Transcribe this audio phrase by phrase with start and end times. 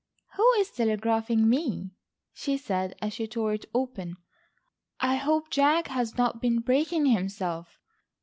[0.35, 1.91] "Who is telegraphing me,"
[2.33, 4.17] she said, as she tore it open.
[4.99, 7.77] "I hope Jack has not been breaking himself."